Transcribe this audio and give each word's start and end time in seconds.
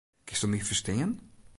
Kinsto 0.27 0.47
my 0.53 0.59
ferstean? 0.69 1.11